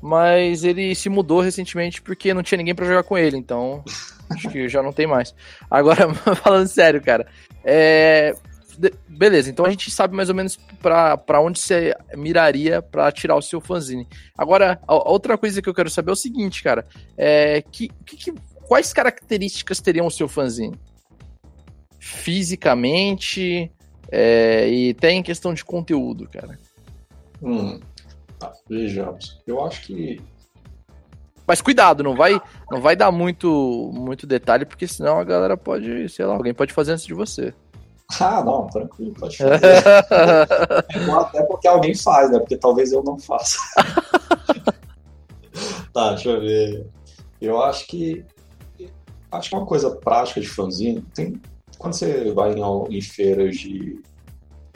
[0.00, 3.84] mas ele se mudou recentemente porque não tinha ninguém para jogar com ele, então
[4.30, 5.34] acho que já não tem mais.
[5.70, 7.26] Agora, falando sério, cara,
[7.62, 8.34] é,
[9.06, 13.42] beleza, então a gente sabe mais ou menos para onde você miraria para tirar o
[13.42, 14.08] seu fanzine.
[14.38, 16.86] Agora, a, a outra coisa que eu quero saber é o seguinte, cara,
[17.18, 18.32] é que, que,
[18.66, 20.78] quais características teriam o seu fanzine?
[22.00, 23.70] Fisicamente
[24.10, 26.58] é, e até em questão de conteúdo, cara?
[27.42, 27.78] Hum,
[28.38, 29.40] tá, vejamos.
[29.46, 30.20] Eu acho que.
[31.46, 36.08] Mas cuidado, não vai, não vai dar muito, muito detalhe, porque senão a galera pode,
[36.08, 37.54] sei lá, alguém pode fazer antes de você.
[38.20, 39.86] Ah, não, tranquilo, pode fazer.
[41.20, 42.40] Até porque alguém faz, né?
[42.40, 43.56] Porque talvez eu não faça.
[45.94, 46.90] tá, deixa eu ver.
[47.40, 48.24] Eu acho que.
[49.30, 51.40] Acho que uma coisa prática de fanzine tem,
[51.80, 54.02] quando você vai em, em feiras de,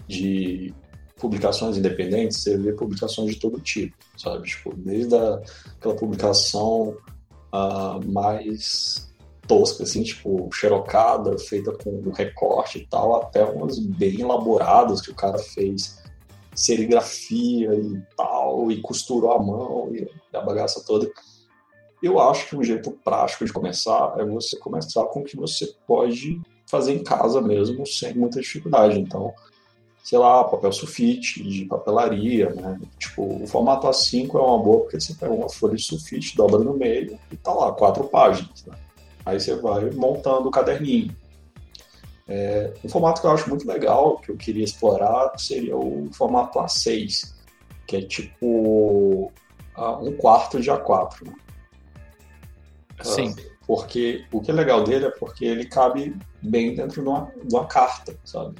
[0.08, 0.74] de
[1.18, 4.48] publicações independentes, você vê publicações de todo tipo, sabe?
[4.48, 5.42] Tipo, desde a,
[5.76, 6.96] aquela publicação
[7.52, 9.12] uh, mais
[9.46, 15.14] tosca, assim, tipo, xerocada, feita com recorte e tal, até umas bem elaboradas que o
[15.14, 16.02] cara fez
[16.54, 21.12] serigrafia e tal, e costurou a mão e a bagaça toda.
[22.02, 25.70] Eu acho que um jeito prático de começar é você começar com o que você
[25.86, 28.98] pode fazer em casa mesmo, sem muita dificuldade.
[28.98, 29.32] Então,
[30.02, 32.78] sei lá, papel sulfite de papelaria, né?
[32.98, 36.58] Tipo, o formato A5 é uma boa porque você pega uma folha de sulfite, dobra
[36.58, 38.76] no meio e tá lá, quatro páginas, né?
[39.24, 41.16] Aí você vai montando o caderninho.
[42.26, 46.58] É, um formato que eu acho muito legal, que eu queria explorar, seria o formato
[46.58, 47.34] A6,
[47.86, 49.32] que é tipo
[49.76, 51.26] um quarto de A4.
[51.26, 51.34] Né?
[53.02, 53.34] Sim.
[53.66, 57.54] Porque o que é legal dele é porque ele cabe bem dentro de uma, de
[57.54, 58.54] uma carta, sabe?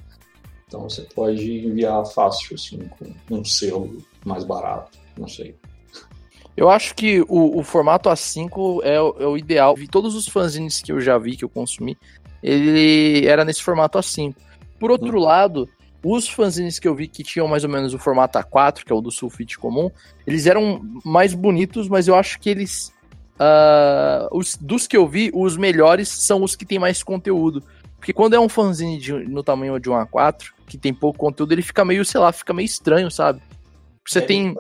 [0.67, 5.55] Então você pode enviar fácil, assim, com um selo mais barato, não sei.
[6.57, 9.75] Eu acho que o, o formato A5 é, é, o ideal.
[9.75, 11.97] Vi todos os fanzines que eu já vi, que eu consumi,
[12.43, 14.35] ele era nesse formato A5.
[14.79, 15.23] Por outro hum.
[15.23, 15.69] lado,
[16.03, 18.95] os fanzines que eu vi que tinham mais ou menos o formato A4, que é
[18.95, 19.91] o do sulfite comum,
[20.27, 22.93] eles eram mais bonitos, mas eu acho que eles
[23.35, 27.63] Uh, os, dos que eu vi, os melhores são os que tem mais conteúdo.
[27.97, 31.53] Porque quando é um fanzine de, no tamanho de um A4, que tem pouco conteúdo,
[31.53, 33.43] ele fica meio, sei lá, fica meio estranho, sabe?
[34.07, 34.55] Você é, tem.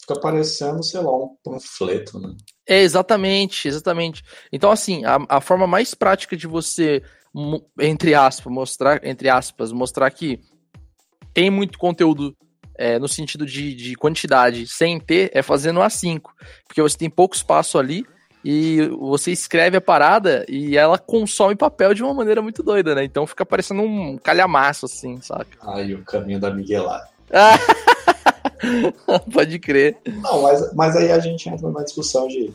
[0.00, 2.34] Fica parecendo, sei lá, um panfleto, né?
[2.68, 4.22] É, exatamente, exatamente.
[4.52, 7.02] Então, assim, a, a forma mais prática de você,
[7.80, 10.40] entre aspas, mostrar, entre aspas, mostrar que
[11.32, 12.36] tem muito conteúdo
[12.76, 16.22] é, no sentido de, de quantidade sem ter, é fazendo A5.
[16.66, 18.04] Porque você tem pouco espaço ali
[18.44, 23.04] e você escreve a parada e ela consome papel de uma maneira muito doida, né?
[23.04, 25.46] Então fica parecendo um calhamaço, assim, saca?
[25.62, 27.08] Ai, o caminho da Miguelada.
[29.32, 29.96] Pode crer.
[30.06, 32.52] Não, mas, mas aí a gente entra numa discussão de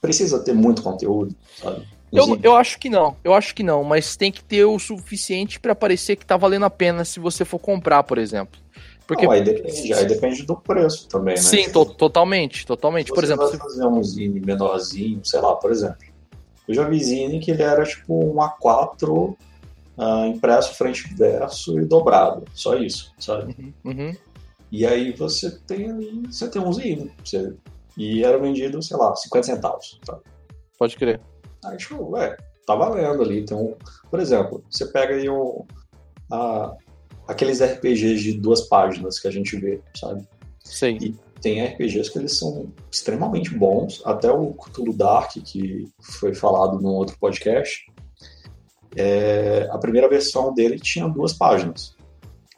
[0.00, 1.86] precisa ter muito conteúdo, sabe?
[2.10, 5.60] Eu, eu acho que não, eu acho que não, mas tem que ter o suficiente
[5.60, 8.58] para parecer que tá valendo a pena se você for comprar, por exemplo.
[9.08, 9.24] Porque...
[9.24, 11.40] Não, aí depende, aí depende do preço também, né?
[11.40, 13.10] Sim, to totalmente, totalmente.
[13.10, 15.96] por exemplo, vai fazer um zine menorzinho, sei lá, por exemplo.
[16.68, 19.36] Eu já vi zine que ele era tipo um A4 uh,
[19.96, 23.56] ah, impresso frente e verso e dobrado, só isso, sabe?
[23.58, 24.16] Uhum, uhum.
[24.70, 27.54] E aí você tem ali, você tem um zine, você...
[27.96, 30.20] e era vendido, sei lá, 50 centavos, sabe?
[30.78, 31.18] Pode crer.
[31.64, 33.40] Aí, tipo, é, tá valendo ali.
[33.40, 33.74] Então,
[34.10, 35.64] por exemplo, você pega aí um,
[36.30, 36.76] a,
[37.28, 40.26] aqueles RPGs de duas páginas que a gente vê, sabe?
[40.64, 40.98] Sim.
[41.00, 46.80] E tem RPGs que eles são extremamente bons, até o Cthulhu Dark, que foi falado
[46.80, 47.86] num outro podcast,
[48.96, 51.94] é, a primeira versão dele tinha duas páginas.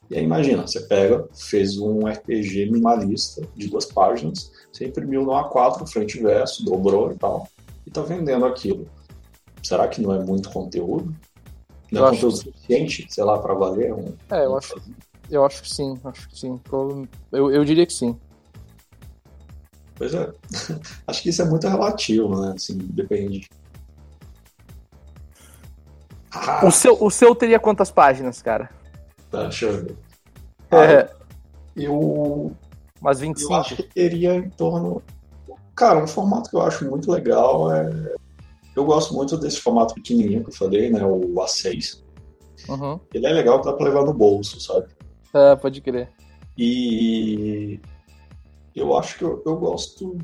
[0.09, 5.33] E aí imagina, você pega, fez um RPG minimalista de duas páginas, você imprimiu no
[5.33, 7.49] A4, frente e verso, dobrou e tal,
[7.87, 8.89] e tá vendendo aquilo.
[9.63, 11.15] Será que não é muito conteúdo?
[11.91, 13.93] Não é conteúdo suficiente, sei lá, para valer?
[13.93, 14.81] Um, é, eu acho,
[15.31, 16.61] eu acho que sim, acho que sim.
[17.33, 18.19] Eu, eu diria que sim.
[19.97, 20.33] Pois é.
[21.07, 22.55] acho que isso é muito relativo, né?
[22.55, 23.49] Assim, depende.
[26.33, 26.65] Ah.
[26.65, 28.71] O, seu, o seu teria quantas páginas, cara?
[29.31, 29.97] Tá, deixa eu ver.
[30.71, 31.01] É.
[31.01, 31.11] Ah,
[31.75, 32.57] eu.
[33.01, 33.53] Umas 25?
[33.53, 35.03] Eu acho que teria em torno.
[35.75, 38.15] Cara, um formato que eu acho muito legal é
[38.75, 41.05] eu gosto muito desse formato pequenininho que eu falei, né?
[41.05, 42.03] O A6.
[42.69, 43.01] Uhum.
[43.13, 44.87] Ele é legal pra levar no bolso, sabe?
[45.35, 46.11] É, pode crer.
[46.57, 47.81] E
[48.75, 50.17] eu acho que eu, eu gosto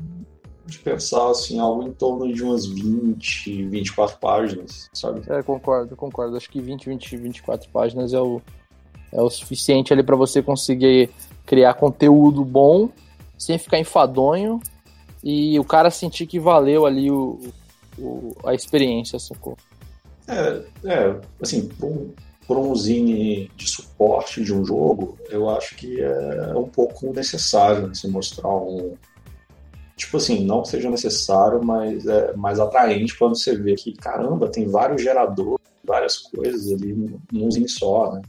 [0.65, 5.21] de pensar assim, algo em torno de umas 20, 24 páginas, sabe?
[5.27, 6.35] É, concordo, concordo.
[6.35, 8.41] Acho que 20, 20, 24 páginas é o,
[9.11, 11.09] é o suficiente ali para você conseguir
[11.45, 12.89] criar conteúdo bom,
[13.37, 14.59] sem ficar enfadonho,
[15.23, 17.39] e o cara sentir que valeu ali o,
[17.97, 19.57] o, a experiência, sacou?
[20.27, 22.13] É, é assim, por um,
[22.47, 27.87] por um zine de suporte de um jogo, eu acho que é um pouco necessário
[27.87, 28.95] você mostrar um.
[29.95, 34.47] Tipo assim, não que seja necessário, mas é mais atraente quando você vê que, caramba,
[34.47, 38.21] tem vários geradores, várias coisas ali num zine só, né?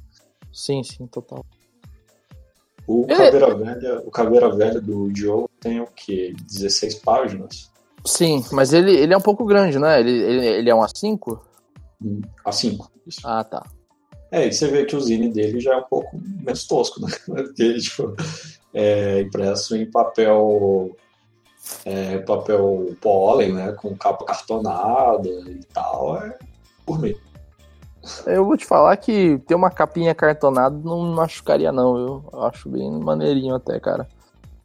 [0.52, 1.44] Sim, sim, total.
[2.86, 6.34] O Caveira, Velha, o Caveira Velha do Diogo tem o quê?
[6.50, 7.70] 16 páginas?
[8.08, 10.00] Sim, mas ele, ele é um pouco grande, né?
[10.00, 11.38] Ele, ele, ele é um A5?
[12.44, 13.20] A5, isso.
[13.22, 13.66] Ah, tá.
[14.32, 17.08] É, e você vê que o zine dele já é um pouco menos tosco, né?
[17.26, 18.16] Porque, tipo,
[18.72, 20.96] é impresso em papel
[21.84, 23.72] é, papel pólen, né?
[23.72, 26.38] Com capa cartonada e tal, é
[26.86, 27.14] por mim.
[28.26, 31.98] Eu vou te falar que ter uma capinha cartonada não machucaria, não.
[32.32, 34.08] Eu acho bem maneirinho até, cara.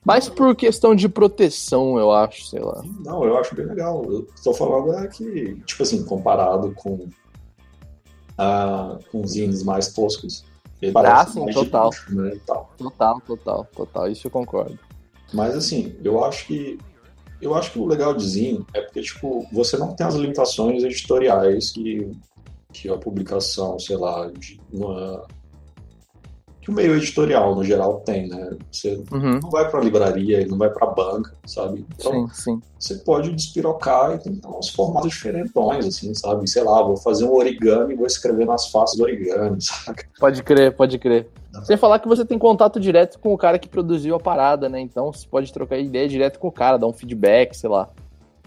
[0.03, 2.83] Mais por questão de proteção, eu acho, sei lá.
[3.05, 4.03] Não, eu acho bem legal.
[4.05, 7.07] Eu estou falando é que, tipo assim, comparado com,
[8.37, 10.43] uh, com zines mais toscos,
[10.81, 11.85] ele ah, sim, total.
[11.85, 12.37] Luxo, né,
[12.77, 14.11] Total, total, total.
[14.11, 14.77] Isso eu concordo.
[15.33, 16.77] Mas assim, eu acho que
[17.41, 20.83] eu acho que o legal de zine é porque, tipo, você não tem as limitações
[20.83, 22.09] editoriais que,
[22.71, 25.25] que a publicação, sei lá, de uma
[26.63, 28.51] que o meio editorial, no geral, tem, né?
[28.71, 29.39] Você uhum.
[29.41, 31.85] não vai para a livraria não vai para a banca, sabe?
[31.93, 32.61] Então, sim, sim.
[32.79, 36.49] você pode despirocar e tentar uns formatos diferentões, assim, sabe?
[36.49, 40.03] Sei lá, vou fazer um origami e vou escrever nas faces do origami, sabe?
[40.17, 41.27] Pode crer, pode crer.
[41.65, 44.79] Sem falar que você tem contato direto com o cara que produziu a parada, né?
[44.79, 47.89] Então você pode trocar ideia direto com o cara, dar um feedback, sei lá.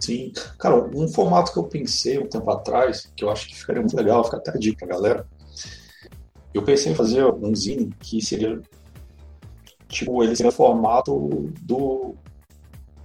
[0.00, 0.32] Sim.
[0.58, 3.96] Cara, um formato que eu pensei um tempo atrás, que eu acho que ficaria muito
[3.96, 5.26] legal, fica até a dica pra galera,
[6.56, 8.60] eu pensei em fazer um zine que seria
[9.88, 12.14] tipo, ele seria formato do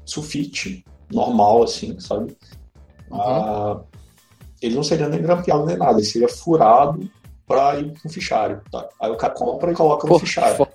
[0.06, 2.36] sulfite normal, assim, sabe?
[3.10, 3.22] Uhum.
[3.22, 3.82] Ah,
[4.62, 7.10] ele não seria nem grampeado nem nada, ele seria furado
[7.48, 8.88] para ir com fichário, tá?
[9.00, 10.68] Aí o cara compra e coloca no fichário.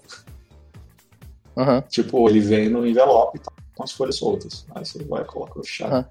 [1.56, 1.80] Uhum.
[1.88, 4.66] Tipo, ele vem no envelope tá, com as folhas soltas.
[4.74, 5.96] Aí você vai e coloca no fichário.
[5.96, 6.04] Uhum.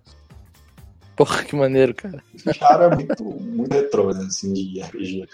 [1.15, 2.23] Porra, que maneiro, cara.
[2.33, 5.27] O fichário é muito, muito retrô, né, assim, de RPG.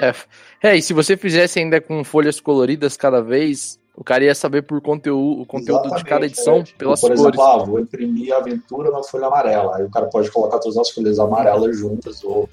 [0.00, 0.14] É,
[0.62, 4.62] é, e se você fizesse ainda com folhas coloridas cada vez, o cara ia saber
[4.62, 7.62] por conteúdo, o conteúdo Exatamente, de cada edição é, tipo, pelas por exemplo, cores.
[7.62, 9.76] Ah, vou imprimir a aventura na folha amarela.
[9.76, 12.48] Aí o cara pode colocar todas as folhas amarelas juntas ou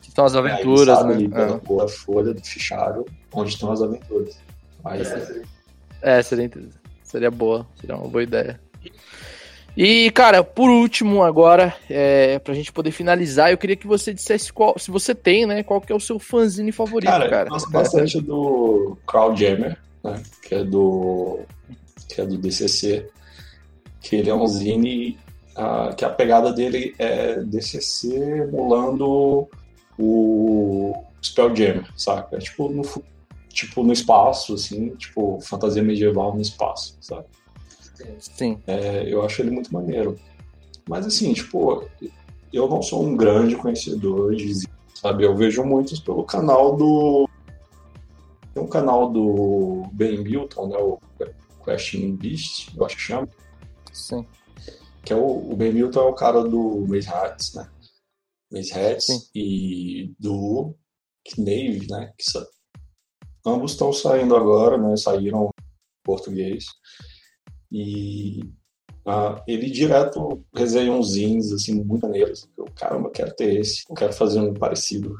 [0.00, 1.14] que estão as aventuras, né?
[1.14, 1.82] Ali, é.
[1.84, 4.38] a folha do fichário onde estão as aventuras.
[4.84, 5.02] Aí,
[6.02, 6.50] é, é, seria,
[7.02, 8.60] seria boa, seria uma boa ideia.
[9.76, 14.52] E, cara, por último, agora, é, pra gente poder finalizar, eu queria que você dissesse
[14.52, 17.28] qual, se você tem, né, qual que é o seu fanzine favorito, cara.
[17.28, 17.48] cara.
[17.48, 20.22] Eu gosto bastante do Crowdjammer, né?
[20.42, 21.40] Que é do
[22.08, 23.08] que é do DCC,
[24.00, 25.18] que ele é um zine
[25.56, 29.48] uh, que a pegada dele é DCC emulando
[29.98, 32.36] o Spelljammer, saca?
[32.36, 32.82] É tipo no,
[33.48, 37.26] tipo no espaço, assim, tipo fantasia medieval no espaço, sabe?
[38.18, 38.60] Sim.
[38.66, 40.18] É, eu acho ele muito maneiro.
[40.88, 41.88] Mas assim, tipo,
[42.52, 45.24] eu não sou um grande conhecedor de zine, sabe?
[45.24, 47.28] Eu vejo muitos pelo canal do
[48.54, 50.78] tem um canal do Ben Milton, né?
[50.78, 51.00] O
[51.64, 53.28] Questing Beast, eu acho que chama.
[53.92, 54.24] Sim.
[55.04, 57.68] Que é o, o Ben Milton é o cara do Maze Hats, né?
[58.52, 60.76] Maze Hats e do
[61.34, 62.12] Knave, né?
[62.16, 62.24] Que.
[63.44, 64.96] Ambos estão saindo agora, né?
[64.96, 66.64] Saíram em português.
[67.74, 68.52] E
[69.04, 72.48] ah, ele direto resenha uns zines, assim, muito maneiros.
[72.56, 73.82] Eu, caramba, quero ter esse.
[73.90, 75.16] Eu quero fazer um parecido.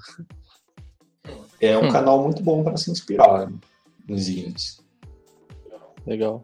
[1.60, 1.90] É um hum.
[1.90, 3.50] canal muito bom para se inspirar
[4.08, 4.80] nos zines.
[6.06, 6.40] Legal.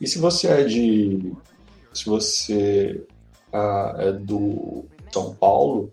[0.00, 1.32] E se você é de.
[1.92, 3.04] Se você
[3.52, 5.90] ah, é do São Paulo,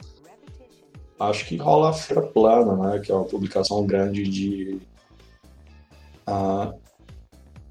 [1.20, 3.00] acho que rola a Feira Plana, né?
[3.00, 4.80] Que é uma publicação grande de.
[6.28, 6.72] Ah,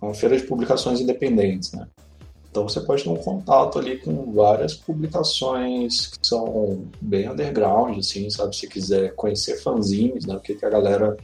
[0.00, 1.86] uma feira de publicações independentes, né?
[2.50, 8.28] Então você pode ter um contato ali com várias publicações que são bem underground, assim,
[8.28, 8.56] sabe?
[8.56, 10.34] Se quiser conhecer fanzines, né?
[10.34, 11.16] Porque a galera.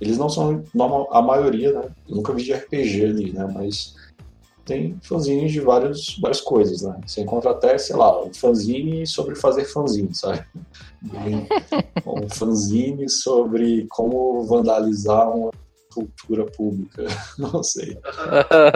[0.00, 1.88] Eles não são normal, a maioria, né?
[2.08, 3.50] Eu nunca vi de RPG ali, né?
[3.52, 3.96] Mas
[4.64, 7.00] tem fanzines de várias, várias coisas, né?
[7.04, 10.44] Você encontra até, sei lá, um fanzine sobre fazer fanzine, sabe?
[12.06, 15.50] um fanzine sobre como vandalizar uma
[15.92, 17.04] cultura pública.
[17.38, 17.98] Não sei.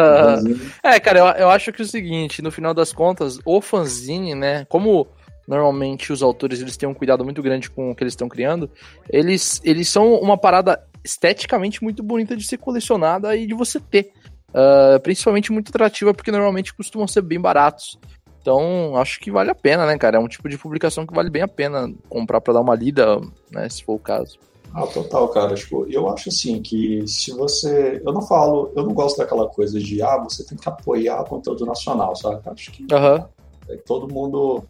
[0.82, 4.34] é, cara, eu, eu acho que é o seguinte, no final das contas, o fanzine,
[4.34, 5.08] né, como
[5.46, 8.70] normalmente os autores eles têm um cuidado muito grande com o que eles estão criando,
[9.10, 14.12] eles, eles são uma parada esteticamente muito bonita de ser colecionada e de você ter.
[14.50, 17.98] Uh, principalmente muito atrativa, porque normalmente costumam ser bem baratos.
[18.42, 20.16] Então, acho que vale a pena, né, cara?
[20.16, 23.18] É um tipo de publicação que vale bem a pena comprar para dar uma lida,
[23.50, 24.38] né, se for o caso.
[24.74, 25.54] Ah, total, cara.
[25.54, 28.00] Tipo, eu acho assim que se você.
[28.04, 31.26] Eu não falo, eu não gosto daquela coisa de ah, você tem que apoiar o
[31.26, 32.40] conteúdo nacional, sabe?
[32.46, 33.24] Acho que uhum.
[33.68, 34.64] é, todo mundo.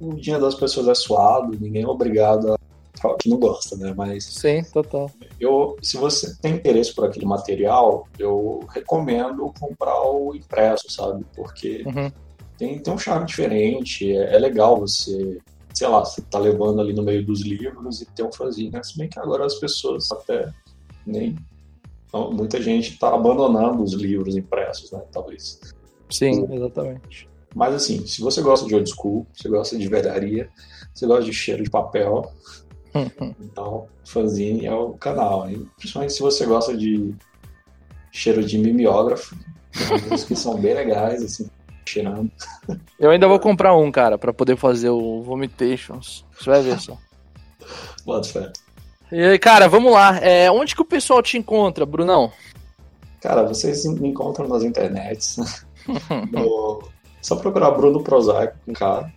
[0.00, 2.58] O dia das pessoas é suado, ninguém é obrigado a
[3.18, 3.94] que não gosta, né?
[3.96, 4.24] Mas.
[4.24, 5.10] Sim, total.
[5.40, 11.24] Eu, se você tem interesse por aquele material, eu recomendo comprar o impresso, sabe?
[11.34, 12.10] Porque uhum.
[12.58, 15.38] tem, tem um charme diferente, é, é legal você
[15.74, 18.82] sei lá, você tá levando ali no meio dos livros e tem um fanzine, né?
[18.82, 20.52] Se bem que agora as pessoas até
[21.06, 21.36] nem.
[22.06, 25.02] Então, muita gente tá abandonando os livros impressos, né?
[25.10, 25.60] Talvez.
[26.10, 27.28] Sim, exatamente.
[27.54, 30.48] Mas assim, se você gosta de old school, você gosta de velharia,
[30.92, 32.30] você gosta de cheiro de papel,
[33.40, 35.48] então fanzine é o canal.
[35.48, 35.68] Hein?
[35.76, 37.14] Principalmente se você gosta de
[38.10, 39.36] cheiro de mimeógrafo,
[39.72, 41.48] tem que são bem legais, assim,
[41.84, 42.30] cheirando.
[42.98, 46.24] Eu ainda vou comprar um, cara, para poder fazer o Vomitations.
[46.38, 46.96] Você vai ver só.
[48.04, 48.52] Bota fé.
[49.10, 50.18] E aí, cara, vamos lá.
[50.18, 52.32] É, onde que o pessoal te encontra, Brunão?
[53.20, 55.36] Cara, vocês me encontram nas internets.
[56.32, 56.82] no...
[57.20, 59.12] Só procurar Bruno Prozac com cara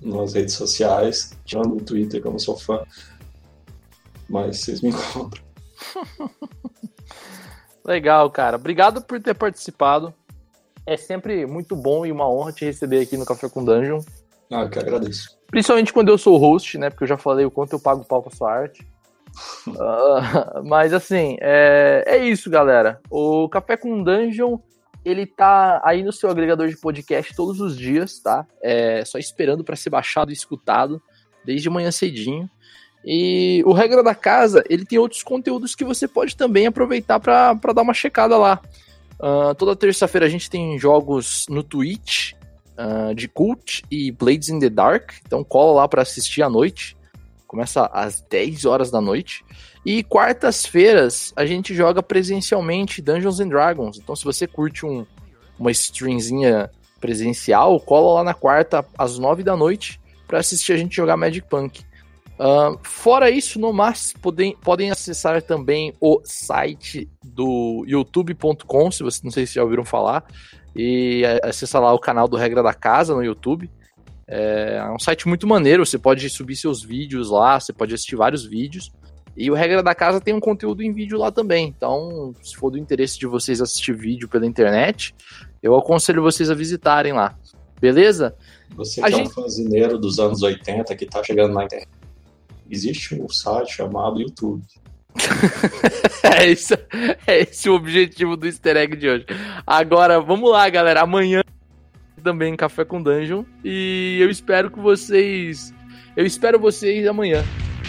[0.00, 2.84] nas redes sociais, tirando o Twitter, que eu não sou fã.
[4.28, 5.42] Mas vocês me encontram.
[7.84, 8.56] Legal, cara.
[8.56, 10.12] Obrigado por ter participado.
[10.88, 14.00] É sempre muito bom e uma honra te receber aqui no Café com Dungeon.
[14.50, 15.36] Ah, eu que agradeço.
[15.48, 16.88] Principalmente quando eu sou o host, né?
[16.88, 18.90] Porque eu já falei o quanto eu pago pau pra sua arte.
[19.66, 22.98] uh, mas assim, é, é isso, galera.
[23.10, 24.56] O Café com Dungeon,
[25.04, 28.46] ele tá aí no seu agregador de podcast todos os dias, tá?
[28.62, 31.02] É só esperando para ser baixado e escutado
[31.44, 32.48] desde manhã cedinho.
[33.04, 37.52] E o Regra da Casa, ele tem outros conteúdos que você pode também aproveitar para
[37.74, 38.58] dar uma checada lá.
[39.20, 42.32] Uh, toda terça-feira a gente tem jogos no Twitch
[42.78, 45.12] uh, de Cult e Blades in the Dark.
[45.26, 46.96] Então cola lá para assistir à noite.
[47.46, 49.44] Começa às 10 horas da noite.
[49.84, 53.98] E quartas-feiras a gente joga presencialmente Dungeons and Dragons.
[53.98, 55.06] Então se você curte um,
[55.58, 60.94] uma streamzinha presencial, cola lá na quarta às 9 da noite para assistir a gente
[60.94, 61.87] jogar Magic Punk.
[62.38, 69.22] Uh, fora isso, no mais, podem, podem acessar também o site do youtube.com, se vocês
[69.24, 70.24] não sei se já ouviram falar,
[70.74, 73.68] e acessar lá o canal do Regra da Casa no YouTube.
[74.28, 78.14] É, é um site muito maneiro, você pode subir seus vídeos lá, você pode assistir
[78.14, 78.92] vários vídeos.
[79.36, 81.66] E o Regra da Casa tem um conteúdo em vídeo lá também.
[81.76, 85.14] Então, se for do interesse de vocês assistir vídeo pela internet,
[85.62, 87.36] eu aconselho vocês a visitarem lá.
[87.80, 88.34] Beleza?
[88.76, 89.28] Você que a é gente...
[89.28, 91.97] um fanzineiro dos anos 80 que tá chegando na internet
[92.70, 94.62] existe um site chamado YouTube.
[96.22, 96.74] é, isso,
[97.26, 99.26] é esse o objetivo do easter egg de hoje.
[99.66, 101.02] Agora, vamos lá, galera.
[101.02, 101.42] Amanhã
[102.22, 103.44] também Café com Dungeon.
[103.64, 105.72] E eu espero que vocês.
[106.16, 107.44] Eu espero vocês amanhã.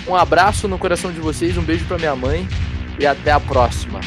[0.08, 2.48] Um abraço no coração de vocês, um beijo pra minha mãe
[3.00, 4.00] e até a próxima.